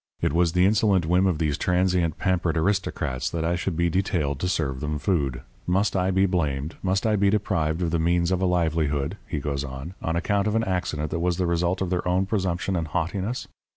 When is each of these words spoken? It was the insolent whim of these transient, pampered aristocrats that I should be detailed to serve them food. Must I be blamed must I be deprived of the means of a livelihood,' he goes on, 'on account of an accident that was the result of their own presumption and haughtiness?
It 0.19 0.33
was 0.33 0.53
the 0.53 0.65
insolent 0.65 1.05
whim 1.05 1.27
of 1.27 1.37
these 1.37 1.59
transient, 1.59 2.17
pampered 2.17 2.57
aristocrats 2.57 3.29
that 3.29 3.45
I 3.45 3.55
should 3.55 3.77
be 3.77 3.87
detailed 3.87 4.39
to 4.39 4.47
serve 4.49 4.79
them 4.79 4.97
food. 4.97 5.41
Must 5.67 5.95
I 5.95 6.09
be 6.09 6.25
blamed 6.25 6.75
must 6.81 7.05
I 7.05 7.15
be 7.15 7.29
deprived 7.29 7.83
of 7.83 7.91
the 7.91 7.99
means 7.99 8.31
of 8.31 8.41
a 8.41 8.47
livelihood,' 8.47 9.17
he 9.27 9.37
goes 9.37 9.63
on, 9.63 9.93
'on 10.01 10.15
account 10.15 10.47
of 10.47 10.55
an 10.55 10.63
accident 10.63 11.11
that 11.11 11.19
was 11.19 11.37
the 11.37 11.45
result 11.45 11.81
of 11.83 11.91
their 11.91 12.07
own 12.07 12.25
presumption 12.25 12.75
and 12.75 12.87
haughtiness? 12.87 13.47